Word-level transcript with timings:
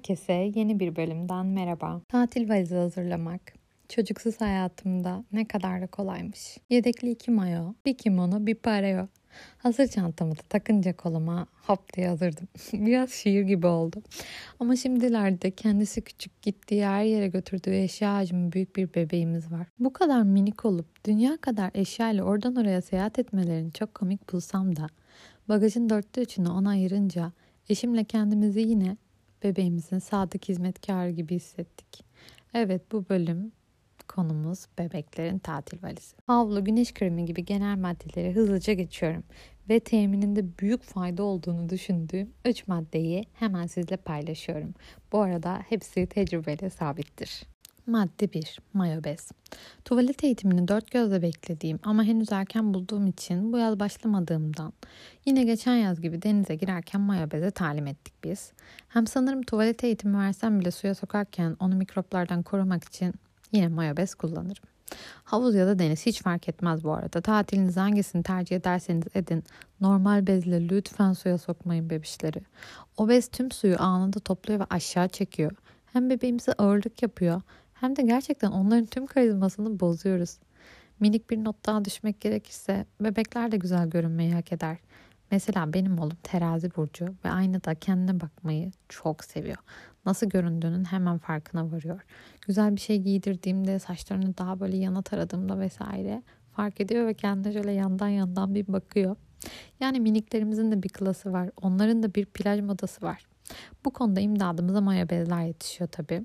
Herkese 0.00 0.32
yeni 0.32 0.80
bir 0.80 0.96
bölümden 0.96 1.46
merhaba. 1.46 2.00
Tatil 2.08 2.48
valizi 2.48 2.74
hazırlamak. 2.74 3.40
Çocuksuz 3.88 4.40
hayatımda 4.40 5.24
ne 5.32 5.48
kadar 5.48 5.82
da 5.82 5.86
kolaymış. 5.86 6.58
Yedekli 6.70 7.10
iki 7.10 7.30
mayo, 7.30 7.74
bir 7.86 7.96
kimono, 7.96 8.46
bir 8.46 8.54
pareo. 8.54 9.08
Hazır 9.58 9.86
çantamı 9.86 10.32
da 10.32 10.42
takınca 10.48 10.96
koluma 10.96 11.46
hop 11.66 11.94
diye 11.96 12.08
hazırdım. 12.08 12.48
Biraz 12.72 13.10
şiir 13.10 13.42
gibi 13.42 13.66
oldu. 13.66 14.02
Ama 14.60 14.76
şimdilerde 14.76 15.50
kendisi 15.50 16.02
küçük 16.02 16.42
gittiği 16.42 16.86
her 16.86 17.04
yere 17.04 17.28
götürdüğü 17.28 17.74
eşya 17.74 18.14
hacmi 18.14 18.52
büyük 18.52 18.76
bir 18.76 18.94
bebeğimiz 18.94 19.52
var. 19.52 19.66
Bu 19.78 19.92
kadar 19.92 20.22
minik 20.22 20.64
olup 20.64 21.04
dünya 21.04 21.36
kadar 21.36 21.70
eşya 21.74 22.10
ile 22.10 22.22
oradan 22.22 22.56
oraya 22.56 22.82
seyahat 22.82 23.18
etmelerini 23.18 23.72
çok 23.72 23.94
komik 23.94 24.32
bulsam 24.32 24.76
da 24.76 24.86
bagajın 25.48 25.88
dörtte 25.88 26.22
üçünü 26.22 26.48
ona 26.48 26.70
ayırınca 26.70 27.32
eşimle 27.68 28.04
kendimizi 28.04 28.60
yine 28.60 28.96
bebeğimizin 29.42 29.98
sadık 29.98 30.48
hizmetkarı 30.48 31.10
gibi 31.10 31.34
hissettik. 31.34 32.04
Evet 32.54 32.92
bu 32.92 33.08
bölüm 33.08 33.52
konumuz 34.08 34.66
bebeklerin 34.78 35.38
tatil 35.38 35.82
valizi. 35.82 36.16
Havlu, 36.26 36.64
güneş 36.64 36.94
kremi 36.94 37.24
gibi 37.24 37.44
genel 37.44 37.78
maddeleri 37.78 38.32
hızlıca 38.32 38.72
geçiyorum 38.72 39.22
ve 39.68 39.80
temininde 39.80 40.58
büyük 40.58 40.82
fayda 40.82 41.22
olduğunu 41.22 41.68
düşündüğüm 41.68 42.32
3 42.44 42.68
maddeyi 42.68 43.24
hemen 43.32 43.66
sizle 43.66 43.96
paylaşıyorum. 43.96 44.74
Bu 45.12 45.18
arada 45.18 45.62
hepsi 45.68 46.06
tecrübeyle 46.06 46.70
sabittir. 46.70 47.42
Madde 47.90 48.32
1. 48.32 48.58
Mayo 48.74 49.04
bez. 49.04 49.30
Tuvalet 49.84 50.24
eğitimini 50.24 50.68
dört 50.68 50.90
gözle 50.90 51.22
beklediğim 51.22 51.80
ama 51.82 52.04
henüz 52.04 52.32
erken 52.32 52.74
bulduğum 52.74 53.06
için 53.06 53.52
bu 53.52 53.58
yaz 53.58 53.80
başlamadığımdan 53.80 54.72
yine 55.26 55.44
geçen 55.44 55.74
yaz 55.74 56.00
gibi 56.00 56.22
denize 56.22 56.54
girerken 56.54 57.00
mayo 57.00 57.30
beze 57.30 57.50
talim 57.50 57.86
ettik 57.86 58.14
biz. 58.24 58.52
Hem 58.88 59.06
sanırım 59.06 59.42
tuvalet 59.42 59.84
eğitimi 59.84 60.18
versem 60.18 60.60
bile 60.60 60.70
suya 60.70 60.94
sokarken 60.94 61.56
onu 61.60 61.74
mikroplardan 61.74 62.42
korumak 62.42 62.84
için 62.84 63.14
yine 63.52 63.68
mayo 63.68 63.96
bez 63.96 64.14
kullanırım. 64.14 64.64
Havuz 65.24 65.54
ya 65.54 65.66
da 65.66 65.78
deniz 65.78 66.06
hiç 66.06 66.22
fark 66.22 66.48
etmez 66.48 66.84
bu 66.84 66.92
arada. 66.92 67.20
Tatiliniz 67.20 67.76
hangisini 67.76 68.22
tercih 68.22 68.56
ederseniz 68.56 69.06
edin. 69.14 69.44
Normal 69.80 70.26
bezle 70.26 70.68
lütfen 70.68 71.12
suya 71.12 71.38
sokmayın 71.38 71.90
bebişleri. 71.90 72.40
O 72.96 73.08
bez 73.08 73.28
tüm 73.28 73.50
suyu 73.50 73.82
anında 73.82 74.20
topluyor 74.20 74.60
ve 74.60 74.64
aşağı 74.70 75.08
çekiyor. 75.08 75.52
Hem 75.92 76.10
bebeğimize 76.10 76.52
ağırlık 76.52 77.02
yapıyor 77.02 77.42
hem 77.80 77.96
de 77.96 78.02
gerçekten 78.02 78.50
onların 78.50 78.86
tüm 78.86 79.06
karizmasını 79.06 79.80
bozuyoruz. 79.80 80.38
Minik 81.00 81.30
bir 81.30 81.44
not 81.44 81.66
daha 81.66 81.84
düşmek 81.84 82.20
gerekirse 82.20 82.86
bebekler 83.00 83.52
de 83.52 83.56
güzel 83.56 83.90
görünmeyi 83.90 84.32
hak 84.32 84.52
eder. 84.52 84.78
Mesela 85.30 85.72
benim 85.72 85.98
oğlum 85.98 86.16
terazi 86.22 86.76
burcu 86.76 87.14
ve 87.24 87.30
aynada 87.30 87.74
kendine 87.74 88.20
bakmayı 88.20 88.70
çok 88.88 89.24
seviyor. 89.24 89.56
Nasıl 90.06 90.28
göründüğünün 90.28 90.84
hemen 90.84 91.18
farkına 91.18 91.72
varıyor. 91.72 92.00
Güzel 92.46 92.76
bir 92.76 92.80
şey 92.80 92.98
giydirdiğimde 92.98 93.78
saçlarını 93.78 94.38
daha 94.38 94.60
böyle 94.60 94.76
yana 94.76 95.02
taradığımda 95.02 95.58
vesaire 95.58 96.22
fark 96.52 96.80
ediyor 96.80 97.06
ve 97.06 97.14
kendine 97.14 97.52
şöyle 97.52 97.72
yandan 97.72 98.08
yandan 98.08 98.54
bir 98.54 98.66
bakıyor. 98.66 99.16
Yani 99.80 100.00
miniklerimizin 100.00 100.72
de 100.72 100.82
bir 100.82 100.88
klası 100.88 101.32
var. 101.32 101.50
Onların 101.62 102.02
da 102.02 102.14
bir 102.14 102.24
plaj 102.26 102.60
modası 102.60 103.06
var. 103.06 103.26
Bu 103.84 103.90
konuda 103.90 104.20
imdadımıza 104.20 104.80
maya 104.80 105.10
bezler 105.10 105.42
yetişiyor 105.42 105.90
tabii. 105.90 106.24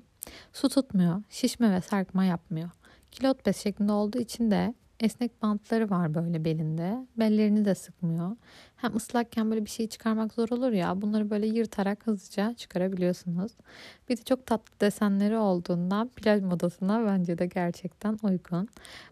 Su 0.52 0.68
tutmuyor, 0.68 1.22
şişme 1.30 1.72
ve 1.72 1.80
sarkma 1.80 2.24
yapmıyor. 2.24 2.70
Kilot 3.10 3.46
bez 3.46 3.56
şeklinde 3.56 3.92
olduğu 3.92 4.18
için 4.18 4.50
de 4.50 4.74
esnek 5.00 5.42
bantları 5.42 5.90
var 5.90 6.14
böyle 6.14 6.44
belinde. 6.44 7.06
Bellerini 7.16 7.64
de 7.64 7.74
sıkmıyor. 7.74 8.36
Hem 8.76 8.96
ıslakken 8.96 9.50
böyle 9.50 9.64
bir 9.64 9.70
şey 9.70 9.88
çıkarmak 9.88 10.32
zor 10.32 10.48
olur 10.48 10.72
ya 10.72 11.02
bunları 11.02 11.30
böyle 11.30 11.46
yırtarak 11.46 12.06
hızlıca 12.06 12.54
çıkarabiliyorsunuz. 12.54 13.52
Bir 14.08 14.16
de 14.16 14.22
çok 14.22 14.46
tatlı 14.46 14.80
desenleri 14.80 15.36
olduğundan 15.36 16.08
plaj 16.08 16.42
modasına 16.42 17.06
bence 17.06 17.38
de 17.38 17.46
gerçekten 17.46 18.18
uygun. 18.22 18.68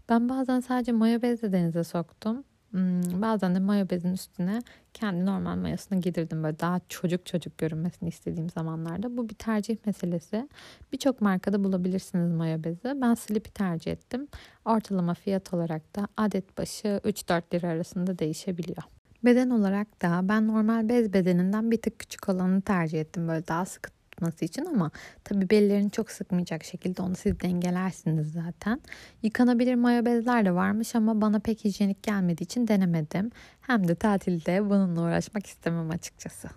Ben 0.08 0.28
bazen 0.28 0.60
sadece 0.60 0.92
mayo 0.92 1.22
bezle 1.22 1.52
denize 1.52 1.84
soktum. 1.84 2.44
Hmm, 2.74 3.22
bazen 3.22 3.54
de 3.54 3.60
mayo 3.60 3.90
bezin 3.90 4.12
üstüne 4.12 4.62
kendi 4.94 5.26
normal 5.26 5.56
mayosunu 5.56 6.00
giydirdim 6.00 6.42
böyle 6.42 6.58
daha 6.58 6.80
çocuk 6.88 7.26
çocuk 7.26 7.58
görünmesini 7.58 8.08
istediğim 8.08 8.50
zamanlarda. 8.50 9.16
Bu 9.16 9.28
bir 9.28 9.34
tercih 9.34 9.76
meselesi. 9.86 10.48
Birçok 10.92 11.20
markada 11.20 11.64
bulabilirsiniz 11.64 12.32
mayo 12.32 12.64
bezi. 12.64 13.00
Ben 13.00 13.14
Sleepy 13.14 13.50
tercih 13.50 13.92
ettim. 13.92 14.28
Ortalama 14.64 15.14
fiyat 15.14 15.54
olarak 15.54 15.96
da 15.96 16.08
adet 16.16 16.58
başı 16.58 17.00
3-4 17.04 17.54
lira 17.54 17.68
arasında 17.68 18.18
değişebiliyor. 18.18 18.82
Beden 19.24 19.50
olarak 19.50 20.02
da 20.02 20.20
ben 20.22 20.48
normal 20.48 20.88
bez 20.88 21.12
bedeninden 21.12 21.70
bir 21.70 21.82
tık 21.82 21.98
küçük 21.98 22.28
olanı 22.28 22.62
tercih 22.62 23.00
ettim. 23.00 23.28
Böyle 23.28 23.46
daha 23.46 23.64
sıkı 23.64 23.90
tutması 24.14 24.44
için 24.44 24.64
ama 24.64 24.90
tabii 25.24 25.50
bellerini 25.50 25.90
çok 25.90 26.10
sıkmayacak 26.10 26.64
şekilde 26.64 27.02
onu 27.02 27.16
siz 27.16 27.40
dengelersiniz 27.40 28.32
zaten. 28.32 28.80
Yıkanabilir 29.22 29.74
mayo 29.74 30.04
bezler 30.04 30.44
de 30.44 30.54
varmış 30.54 30.94
ama 30.94 31.20
bana 31.20 31.38
pek 31.38 31.64
hijyenik 31.64 32.02
gelmediği 32.02 32.44
için 32.44 32.68
denemedim. 32.68 33.30
Hem 33.60 33.88
de 33.88 33.94
tatilde 33.94 34.70
bununla 34.70 35.02
uğraşmak 35.02 35.46
istemem 35.46 35.90
açıkçası. 35.90 36.48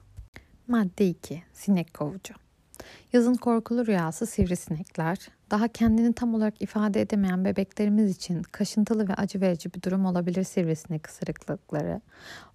Madde 0.67 1.07
2. 1.07 1.43
Sinek 1.53 1.93
kovucu. 1.93 2.33
Yazın 3.13 3.33
korkulu 3.33 3.87
rüyası 3.87 4.25
sivrisinekler. 4.25 5.17
Daha 5.51 5.67
kendini 5.67 6.13
tam 6.13 6.35
olarak 6.35 6.61
ifade 6.61 7.01
edemeyen 7.01 7.45
bebeklerimiz 7.45 8.15
için 8.15 8.43
kaşıntılı 8.43 9.07
ve 9.09 9.13
acı 9.13 9.41
verici 9.41 9.73
bir 9.73 9.81
durum 9.81 10.05
olabilir 10.05 10.43
sivrisinek 10.43 11.07
ısırıklıkları. 11.07 12.01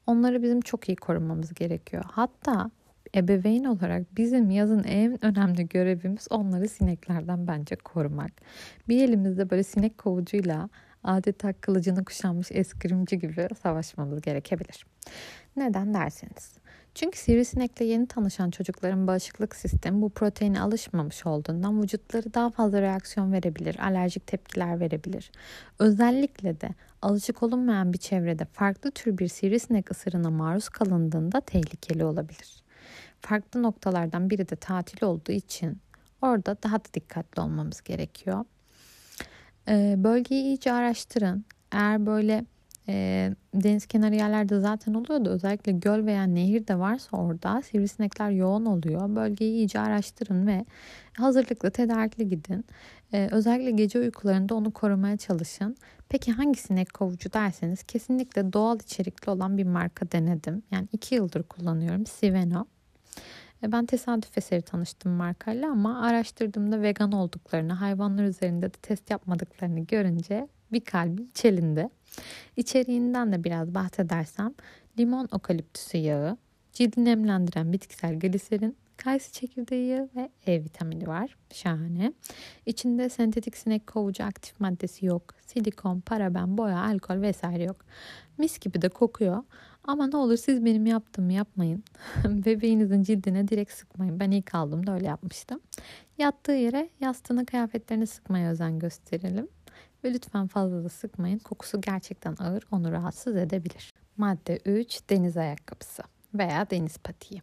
Onları 0.06 0.42
bizim 0.42 0.60
çok 0.60 0.88
iyi 0.88 0.96
korumamız 0.96 1.54
gerekiyor. 1.54 2.04
Hatta 2.12 2.70
ebeveyn 3.16 3.64
olarak 3.64 4.16
bizim 4.16 4.50
yazın 4.50 4.84
en 4.84 5.24
önemli 5.24 5.68
görevimiz 5.68 6.26
onları 6.30 6.68
sineklerden 6.68 7.46
bence 7.46 7.76
korumak. 7.76 8.32
Bir 8.88 9.08
elimizde 9.08 9.50
böyle 9.50 9.62
sinek 9.62 9.98
kovucuyla 9.98 10.68
adeta 11.04 11.52
kılıcını 11.52 12.04
kuşanmış 12.04 12.48
eskrimci 12.50 13.18
gibi 13.18 13.48
savaşmamız 13.62 14.20
gerekebilir. 14.20 14.86
Neden 15.56 15.94
derseniz. 15.94 16.52
Çünkü 16.94 17.18
sivrisinekle 17.18 17.84
yeni 17.84 18.06
tanışan 18.06 18.50
çocukların 18.50 19.06
bağışıklık 19.06 19.56
sistemi 19.56 20.02
bu 20.02 20.10
proteine 20.10 20.60
alışmamış 20.60 21.26
olduğundan 21.26 21.82
vücutları 21.82 22.34
daha 22.34 22.50
fazla 22.50 22.80
reaksiyon 22.80 23.32
verebilir, 23.32 23.78
alerjik 23.78 24.26
tepkiler 24.26 24.80
verebilir. 24.80 25.32
Özellikle 25.78 26.60
de 26.60 26.68
alışık 27.02 27.42
olunmayan 27.42 27.92
bir 27.92 27.98
çevrede 27.98 28.44
farklı 28.44 28.90
tür 28.90 29.18
bir 29.18 29.28
sivrisinek 29.28 29.90
ısırına 29.90 30.30
maruz 30.30 30.68
kalındığında 30.68 31.40
tehlikeli 31.40 32.04
olabilir 32.04 32.61
farklı 33.22 33.62
noktalardan 33.62 34.30
biri 34.30 34.48
de 34.48 34.56
tatil 34.56 35.04
olduğu 35.04 35.32
için 35.32 35.78
orada 36.22 36.56
daha 36.62 36.78
da 36.78 36.88
dikkatli 36.94 37.42
olmamız 37.42 37.80
gerekiyor. 37.80 38.44
Ee, 39.68 39.94
bölgeyi 39.98 40.42
iyice 40.42 40.72
araştırın. 40.72 41.44
Eğer 41.72 42.06
böyle 42.06 42.44
e, 42.88 43.30
deniz 43.54 43.86
kenarı 43.86 44.14
yerlerde 44.14 44.60
zaten 44.60 44.94
oluyordu. 44.94 45.28
Özellikle 45.28 45.72
göl 45.72 46.06
veya 46.06 46.22
nehir 46.22 46.66
de 46.66 46.78
varsa 46.78 47.16
orada 47.16 47.62
sivrisinekler 47.62 48.30
yoğun 48.30 48.66
oluyor. 48.66 49.16
Bölgeyi 49.16 49.52
iyice 49.52 49.80
araştırın 49.80 50.46
ve 50.46 50.64
hazırlıklı 51.16 51.70
tedarikli 51.70 52.28
gidin. 52.28 52.64
Ee, 53.12 53.28
özellikle 53.30 53.70
gece 53.70 53.98
uykularında 53.98 54.54
onu 54.54 54.70
korumaya 54.70 55.16
çalışın. 55.16 55.76
Peki 56.08 56.32
hangi 56.32 56.60
sinek 56.60 56.94
kovucu 56.94 57.32
derseniz 57.32 57.82
kesinlikle 57.82 58.52
doğal 58.52 58.76
içerikli 58.80 59.30
olan 59.30 59.58
bir 59.58 59.64
marka 59.64 60.12
denedim. 60.12 60.62
Yani 60.70 60.88
iki 60.92 61.14
yıldır 61.14 61.42
kullanıyorum. 61.42 62.06
Siveno. 62.06 62.66
E, 63.62 63.72
ben 63.72 63.86
tesadüf 63.86 64.38
eseri 64.38 64.62
tanıştım 64.62 65.12
markayla 65.12 65.70
ama 65.70 66.02
araştırdığımda 66.02 66.82
vegan 66.82 67.12
olduklarını, 67.12 67.72
hayvanlar 67.72 68.24
üzerinde 68.24 68.66
de 68.66 68.78
test 68.82 69.10
yapmadıklarını 69.10 69.80
görünce 69.80 70.48
bir 70.72 70.80
kalbim 70.80 71.28
çelindi. 71.34 71.88
İçeriğinden 72.56 73.32
de 73.32 73.44
biraz 73.44 73.74
bahsedersem 73.74 74.54
limon 74.98 75.28
okaliptüsü 75.32 75.98
yağı, 75.98 76.36
cildi 76.72 77.04
nemlendiren 77.04 77.72
bitkisel 77.72 78.18
gliserin, 78.18 78.76
kayısı 78.96 79.32
çekirdeği 79.32 80.08
ve 80.16 80.30
E 80.46 80.64
vitamini 80.64 81.06
var. 81.06 81.36
Şahane. 81.52 82.12
İçinde 82.66 83.08
sentetik 83.08 83.56
sinek 83.56 83.86
kovucu 83.86 84.24
aktif 84.24 84.60
maddesi 84.60 85.06
yok. 85.06 85.34
Silikon, 85.46 86.00
paraben, 86.00 86.58
boya, 86.58 86.78
alkol 86.78 87.20
vesaire 87.20 87.62
yok. 87.62 87.76
Mis 88.38 88.58
gibi 88.58 88.82
de 88.82 88.88
kokuyor. 88.88 89.42
Ama 89.84 90.06
ne 90.06 90.16
olur 90.16 90.36
siz 90.36 90.64
benim 90.64 90.86
yaptığımı 90.86 91.32
yapmayın. 91.32 91.84
Bebeğinizin 92.24 93.02
cildine 93.02 93.48
direkt 93.48 93.72
sıkmayın. 93.72 94.20
Ben 94.20 94.30
ilk 94.30 94.54
aldığımda 94.54 94.94
öyle 94.94 95.06
yapmıştım. 95.06 95.60
Yattığı 96.18 96.52
yere 96.52 96.88
yastığına 97.00 97.44
kıyafetlerini 97.44 98.06
sıkmaya 98.06 98.50
özen 98.50 98.78
gösterelim. 98.78 99.48
Ve 100.04 100.14
lütfen 100.14 100.46
fazla 100.46 100.84
da 100.84 100.88
sıkmayın. 100.88 101.38
Kokusu 101.38 101.80
gerçekten 101.80 102.36
ağır, 102.38 102.62
onu 102.70 102.92
rahatsız 102.92 103.36
edebilir. 103.36 103.94
Madde 104.16 104.58
3. 104.64 105.10
Deniz 105.10 105.36
ayakkabısı 105.36 106.02
veya 106.34 106.70
deniz 106.70 106.98
patiği. 106.98 107.42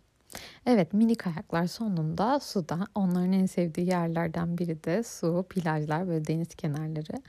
Evet 0.66 0.94
mini 0.94 1.16
kayaklar 1.16 1.68
sonunda 1.68 2.40
suda. 2.40 2.80
Onların 2.96 3.32
en 3.32 3.46
sevdiği 3.46 3.88
yerlerden 3.88 4.58
biri 4.58 4.84
de 4.84 5.04
su, 5.04 5.46
plajlar 5.50 6.10
ve 6.10 6.28
deniz 6.28 6.56
kenarları. 6.56 7.22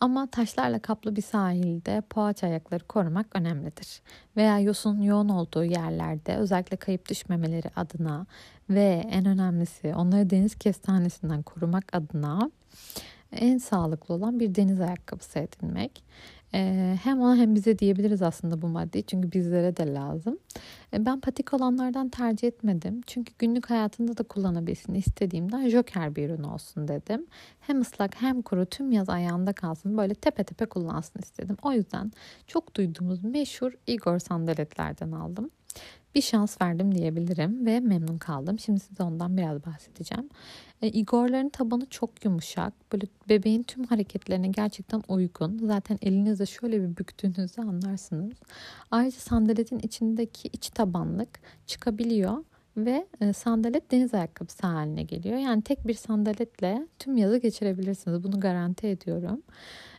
Ama 0.00 0.26
taşlarla 0.26 0.78
kaplı 0.78 1.16
bir 1.16 1.22
sahilde 1.22 2.02
poğaça 2.10 2.46
ayakları 2.46 2.84
korumak 2.84 3.26
önemlidir. 3.34 4.02
Veya 4.36 4.58
yosun 4.58 5.00
yoğun 5.00 5.28
olduğu 5.28 5.64
yerlerde 5.64 6.36
özellikle 6.36 6.76
kayıp 6.76 7.08
düşmemeleri 7.08 7.70
adına 7.76 8.26
ve 8.70 9.04
en 9.10 9.26
önemlisi 9.26 9.94
onları 9.94 10.30
deniz 10.30 10.54
kestanesinden 10.54 11.42
korumak 11.42 11.84
adına 11.96 12.50
en 13.32 13.58
sağlıklı 13.58 14.14
olan 14.14 14.40
bir 14.40 14.54
deniz 14.54 14.80
ayakkabısı 14.80 15.38
edinmek. 15.38 16.04
Ee, 16.54 16.96
hem 17.02 17.20
ona 17.20 17.36
hem 17.36 17.54
bize 17.54 17.78
diyebiliriz 17.78 18.22
aslında 18.22 18.62
bu 18.62 18.68
maddeyi 18.68 19.04
çünkü 19.04 19.32
bizlere 19.32 19.76
de 19.76 19.94
lazım. 19.94 20.38
Ee, 20.92 21.06
ben 21.06 21.20
patik 21.20 21.54
olanlardan 21.54 22.08
tercih 22.08 22.48
etmedim. 22.48 23.00
Çünkü 23.06 23.32
günlük 23.38 23.70
hayatında 23.70 24.16
da 24.16 24.22
kullanabilsin 24.22 24.94
istediğimden 24.94 25.68
joker 25.68 26.16
bir 26.16 26.30
ürün 26.30 26.42
olsun 26.42 26.88
dedim. 26.88 27.26
Hem 27.60 27.80
ıslak 27.80 28.22
hem 28.22 28.42
kuru 28.42 28.66
tüm 28.66 28.92
yaz 28.92 29.08
ayağında 29.08 29.52
kalsın 29.52 29.98
böyle 29.98 30.14
tepe 30.14 30.44
tepe 30.44 30.66
kullansın 30.66 31.20
istedim. 31.20 31.56
O 31.62 31.72
yüzden 31.72 32.12
çok 32.46 32.76
duyduğumuz 32.76 33.24
meşhur 33.24 33.72
Igor 33.86 34.18
sandaletlerden 34.18 35.12
aldım 35.12 35.50
bir 36.14 36.22
şans 36.22 36.60
verdim 36.62 36.94
diyebilirim 36.94 37.66
ve 37.66 37.80
memnun 37.80 38.18
kaldım. 38.18 38.58
Şimdi 38.58 38.80
size 38.80 39.02
ondan 39.02 39.36
biraz 39.36 39.66
bahsedeceğim. 39.66 40.28
E, 40.82 40.88
Igor'ların 40.88 41.48
tabanı 41.48 41.86
çok 41.86 42.24
yumuşak. 42.24 42.92
Böyle 42.92 43.06
bebeğin 43.28 43.62
tüm 43.62 43.84
hareketlerine 43.84 44.48
gerçekten 44.48 45.02
uygun. 45.08 45.58
Zaten 45.58 45.98
elinizle 46.02 46.46
şöyle 46.46 46.82
bir 46.82 46.96
büktüğünüzde 46.96 47.62
anlarsınız. 47.62 48.32
Ayrıca 48.90 49.20
sandaletin 49.20 49.78
içindeki 49.78 50.48
iç 50.48 50.70
tabanlık 50.70 51.28
çıkabiliyor 51.66 52.44
ve 52.76 53.06
e, 53.20 53.32
sandalet 53.32 53.90
deniz 53.90 54.14
ayakkabısı 54.14 54.66
haline 54.66 55.02
geliyor. 55.02 55.38
Yani 55.38 55.62
tek 55.62 55.86
bir 55.86 55.94
sandaletle 55.94 56.86
tüm 56.98 57.16
yazı 57.16 57.36
geçirebilirsiniz. 57.36 58.24
Bunu 58.24 58.40
garanti 58.40 58.86
ediyorum. 58.86 59.42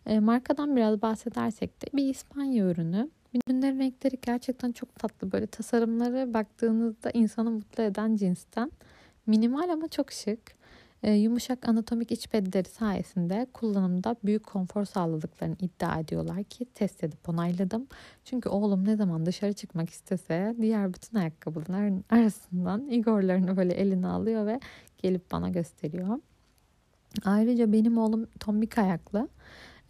E, 0.05 0.19
markadan 0.19 0.75
biraz 0.75 1.01
bahsedersek 1.01 1.81
de 1.81 1.97
bir 1.97 2.09
İspanya 2.09 2.65
ürünü. 2.65 3.09
Ürünlerin 3.33 3.79
renkleri 3.79 4.17
gerçekten 4.21 4.71
çok 4.71 4.95
tatlı. 4.95 5.31
Böyle 5.31 5.47
tasarımları 5.47 6.33
baktığınızda 6.33 7.09
insanı 7.09 7.51
mutlu 7.51 7.83
eden 7.83 8.15
cinsten. 8.15 8.71
Minimal 9.27 9.69
ama 9.69 9.87
çok 9.87 10.11
şık. 10.11 10.39
E, 11.03 11.11
yumuşak 11.13 11.69
anatomik 11.69 12.11
iç 12.11 12.33
bedleri 12.33 12.69
sayesinde 12.69 13.47
kullanımda 13.53 14.15
büyük 14.23 14.45
konfor 14.45 14.85
sağladıklarını 14.85 15.55
iddia 15.59 15.99
ediyorlar 15.99 16.43
ki 16.43 16.65
test 16.65 17.03
edip 17.03 17.29
onayladım. 17.29 17.87
Çünkü 18.25 18.49
oğlum 18.49 18.85
ne 18.85 18.95
zaman 18.95 19.25
dışarı 19.25 19.53
çıkmak 19.53 19.89
istese 19.89 20.55
diğer 20.61 20.93
bütün 20.93 21.17
ayakkabıların 21.17 22.05
arasından 22.09 22.87
Igor'larını 22.87 23.57
böyle 23.57 23.73
eline 23.73 24.07
alıyor 24.07 24.45
ve 24.45 24.59
gelip 24.97 25.31
bana 25.31 25.49
gösteriyor. 25.49 26.19
Ayrıca 27.25 27.71
benim 27.71 27.97
oğlum 27.97 28.27
tombik 28.39 28.77
ayaklı. 28.77 29.27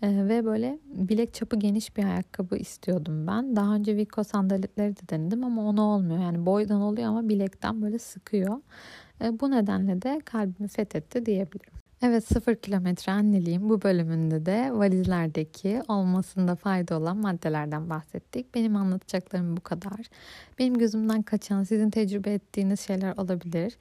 Ee, 0.01 0.27
ve 0.27 0.45
böyle 0.45 0.79
bilek 0.85 1.33
çapı 1.33 1.55
geniş 1.59 1.97
bir 1.97 2.03
ayakkabı 2.03 2.57
istiyordum 2.57 3.27
ben. 3.27 3.55
Daha 3.55 3.75
önce 3.75 3.95
Vico 3.97 4.23
sandaletleri 4.23 4.95
de 4.97 5.01
denedim 5.09 5.43
ama 5.43 5.61
ona 5.69 5.81
olmuyor. 5.83 6.19
Yani 6.19 6.45
boydan 6.45 6.81
oluyor 6.81 7.07
ama 7.09 7.29
bilekten 7.29 7.81
böyle 7.81 7.99
sıkıyor. 7.99 8.61
Ee, 9.21 9.39
bu 9.39 9.51
nedenle 9.51 10.01
de 10.01 10.21
kalbimi 10.25 10.67
fethetti 10.67 11.25
diyebilirim. 11.25 11.78
Evet 12.01 12.27
sıfır 12.27 12.55
kilometre 12.55 13.11
anneliğin 13.11 13.69
bu 13.69 13.81
bölümünde 13.81 14.45
de 14.45 14.71
valizlerdeki 14.73 15.81
olmasında 15.87 16.55
fayda 16.55 16.97
olan 16.99 17.17
maddelerden 17.17 17.89
bahsettik. 17.89 18.55
Benim 18.55 18.75
anlatacaklarım 18.75 19.57
bu 19.57 19.61
kadar. 19.61 19.99
Benim 20.59 20.77
gözümden 20.77 21.21
kaçan 21.21 21.63
sizin 21.63 21.89
tecrübe 21.89 22.33
ettiğiniz 22.33 22.79
şeyler 22.79 23.17
olabilir. 23.17 23.77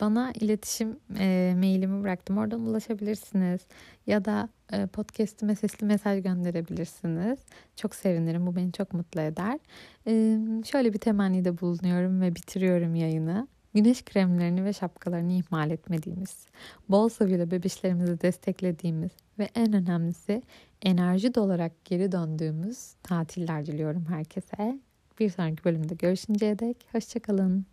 Bana 0.00 0.32
iletişim 0.40 0.96
e, 1.18 1.54
mailimi 1.56 2.02
bıraktım. 2.02 2.38
Oradan 2.38 2.60
ulaşabilirsiniz. 2.60 3.60
Ya 4.06 4.24
da 4.24 4.48
e, 4.72 4.86
podcast'ime 4.86 5.54
sesli 5.54 5.86
mesaj 5.86 6.22
gönderebilirsiniz. 6.22 7.38
Çok 7.76 7.94
sevinirim. 7.94 8.46
Bu 8.46 8.56
beni 8.56 8.72
çok 8.72 8.92
mutlu 8.92 9.20
eder. 9.20 9.58
Şöyle 10.64 10.92
bir 10.92 10.98
temennide 10.98 11.60
bulunuyorum 11.60 12.20
ve 12.20 12.34
bitiriyorum 12.34 12.94
yayını 12.94 13.48
güneş 13.76 14.04
kremlerini 14.04 14.64
ve 14.64 14.72
şapkalarını 14.72 15.32
ihmal 15.32 15.70
etmediğimiz, 15.70 16.46
bol 16.88 17.08
sıvıyla 17.08 17.50
bebişlerimizi 17.50 18.20
desteklediğimiz 18.20 19.10
ve 19.38 19.48
en 19.54 19.72
önemlisi 19.72 20.42
enerji 20.82 21.34
dolarak 21.34 21.84
geri 21.84 22.12
döndüğümüz 22.12 22.94
tatiller 23.02 23.66
diliyorum 23.66 24.04
herkese. 24.08 24.80
Bir 25.20 25.30
sonraki 25.30 25.64
bölümde 25.64 25.94
görüşünceye 25.94 26.58
dek 26.58 26.76
hoşçakalın. 26.92 27.66